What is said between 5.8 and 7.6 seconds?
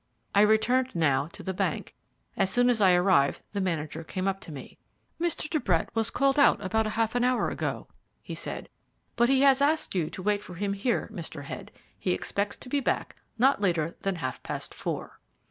was called out about half an hour